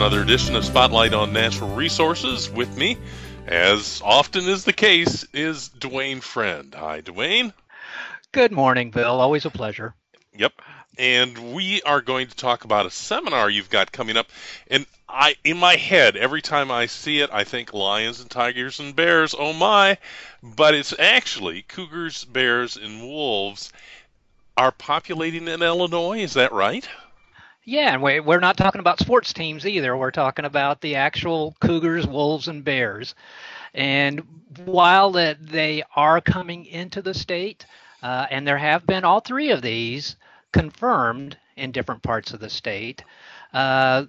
[0.00, 2.48] another edition of Spotlight on Natural Resources.
[2.48, 2.96] With me,
[3.46, 6.74] as often is the case, is Duane Friend.
[6.74, 7.52] Hi, Duane.
[8.32, 9.20] Good morning, Bill.
[9.20, 9.92] Always a pleasure.
[10.34, 10.54] Yep.
[10.96, 14.28] And we are going to talk about a seminar you've got coming up.
[14.68, 18.80] And I, in my head, every time I see it, I think lions and tigers
[18.80, 19.34] and bears.
[19.38, 19.98] Oh my!
[20.42, 23.70] But it's actually cougars, bears, and wolves
[24.56, 26.20] are populating in Illinois.
[26.20, 26.88] Is that right?
[27.64, 29.96] Yeah, and we're not talking about sports teams either.
[29.96, 33.14] We're talking about the actual Cougars, Wolves, and Bears.
[33.74, 34.22] And
[34.64, 37.66] while that they are coming into the state,
[38.02, 40.16] uh, and there have been all three of these
[40.52, 43.04] confirmed in different parts of the state,
[43.52, 44.06] uh,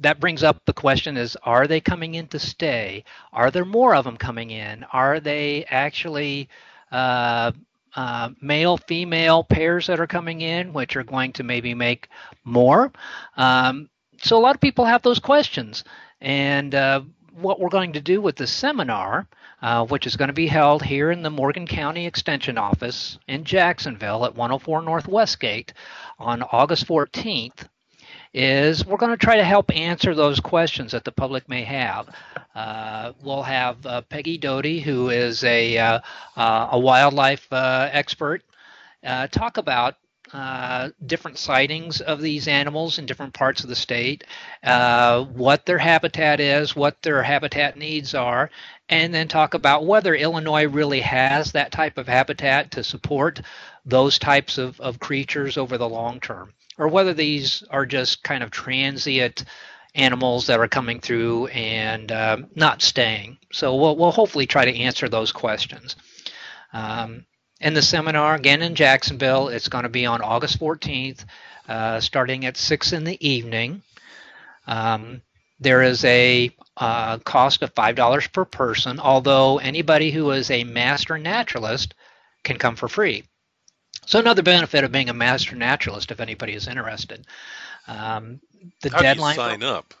[0.00, 3.94] that brings up the question is are they coming in to stay are there more
[3.94, 6.48] of them coming in are they actually
[6.92, 7.52] uh,
[7.96, 12.08] uh, male female pairs that are coming in, which are going to maybe make
[12.44, 12.92] more.
[13.36, 13.88] Um,
[14.22, 15.84] so a lot of people have those questions.
[16.20, 17.02] And uh,
[17.34, 19.26] what we're going to do with the seminar,
[19.62, 23.44] uh, which is going to be held here in the Morgan County Extension Office in
[23.44, 25.72] Jacksonville at 104 North Westgate
[26.18, 27.68] on August 14th,
[28.32, 32.08] is we're going to try to help answer those questions that the public may have.
[32.54, 36.00] Uh, we'll have uh, Peggy Doty, who is a, uh,
[36.36, 38.42] uh a wildlife uh, expert,
[39.04, 39.96] uh, talk about
[41.06, 44.22] different sightings of these animals in different parts of the state,
[44.62, 48.48] what their habitat is, what their habitat needs are,
[48.88, 53.40] and then talk about whether Illinois really has that type of habitat to support
[53.84, 58.42] those types of, of creatures over the long term or whether these are just kind
[58.42, 59.44] of transient
[59.94, 63.36] animals that are coming through and uh, not staying.
[63.52, 65.94] So we'll, we'll hopefully try to answer those questions.
[66.72, 67.26] Um,
[67.60, 71.26] and the seminar, again in Jacksonville, it's going to be on August 14th,
[71.68, 73.82] uh, starting at 6 in the evening.
[74.66, 75.20] Um,
[75.58, 81.18] there is a uh, cost of $5 per person, although anybody who is a master
[81.18, 81.94] naturalist
[82.42, 83.24] can come for free.
[84.06, 87.26] So another benefit of being a master naturalist, if anybody is interested,
[87.86, 88.40] um,
[88.82, 89.36] the how deadline.
[89.36, 89.94] Do you sign up?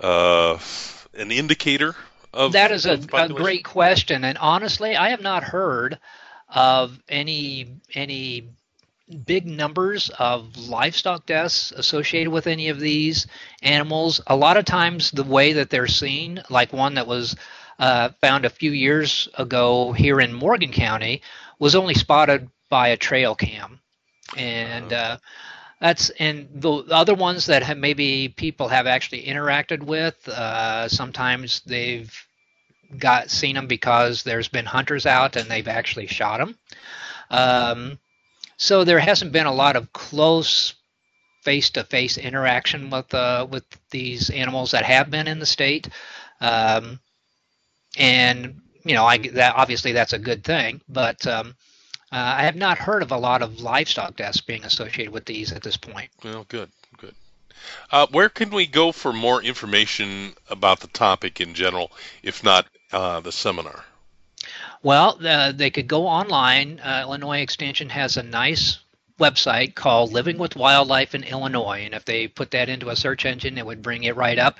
[0.00, 0.58] uh,
[1.14, 1.96] an indicator
[2.32, 5.98] of that is a, a great question, and honestly, I have not heard
[6.48, 8.50] of any any
[9.24, 13.26] big numbers of livestock deaths associated with any of these
[13.62, 14.20] animals.
[14.26, 17.34] A lot of times, the way that they're seen, like one that was
[17.78, 21.22] uh, found a few years ago here in Morgan County,
[21.58, 23.80] was only spotted by a trail cam,
[24.36, 25.14] and uh-huh.
[25.14, 25.16] uh,
[25.80, 30.28] that's and the other ones that have maybe people have actually interacted with.
[30.28, 32.14] Uh, sometimes they've
[32.98, 36.58] got seen them because there's been hunters out and they've actually shot them.
[37.30, 37.98] Um,
[38.56, 40.74] so there hasn't been a lot of close
[41.42, 45.88] face-to-face interaction with uh, with these animals that have been in the state,
[46.42, 47.00] um,
[47.96, 51.54] and you know, I that obviously that's a good thing, but um,
[52.12, 55.52] uh, I have not heard of a lot of livestock deaths being associated with these
[55.52, 56.10] at this point.
[56.24, 57.14] Well, good, good.
[57.90, 62.66] Uh, where can we go for more information about the topic in general, if not
[62.92, 63.84] uh, the seminar?
[64.82, 66.80] Well, uh, they could go online.
[66.80, 68.78] Uh, Illinois Extension has a nice
[69.20, 71.82] website called Living with Wildlife in Illinois.
[71.84, 74.58] And if they put that into a search engine, it would bring it right up.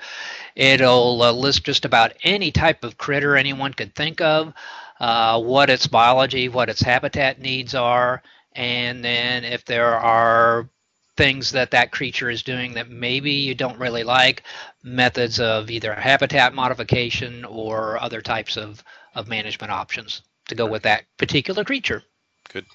[0.55, 4.53] It'll uh, list just about any type of critter anyone could think of
[5.01, 8.21] uh, what its biology, what its habitat needs are,
[8.53, 10.69] and then if there are
[11.17, 14.43] things that that creature is doing that maybe you don't really like,
[14.83, 18.83] methods of either habitat modification or other types of,
[19.15, 22.03] of management options to go with that particular creature.
[22.51, 22.65] Good.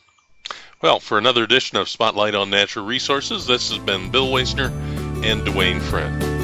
[0.82, 4.70] Well, for another edition of Spotlight on Natural Resources, this has been Bill Wasner
[5.24, 6.35] and Duane Friend.